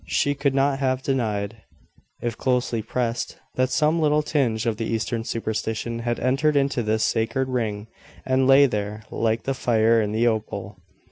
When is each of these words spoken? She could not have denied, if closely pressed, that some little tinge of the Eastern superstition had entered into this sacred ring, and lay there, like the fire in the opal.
She 0.07 0.33
could 0.33 0.55
not 0.55 0.79
have 0.79 1.03
denied, 1.03 1.57
if 2.23 2.35
closely 2.35 2.81
pressed, 2.81 3.37
that 3.53 3.69
some 3.69 3.99
little 4.01 4.23
tinge 4.23 4.65
of 4.65 4.77
the 4.77 4.85
Eastern 4.87 5.23
superstition 5.23 5.99
had 5.99 6.19
entered 6.19 6.55
into 6.55 6.81
this 6.81 7.03
sacred 7.03 7.47
ring, 7.47 7.85
and 8.25 8.47
lay 8.47 8.65
there, 8.65 9.03
like 9.11 9.43
the 9.43 9.53
fire 9.53 10.01
in 10.01 10.11
the 10.11 10.25
opal. 10.25 10.81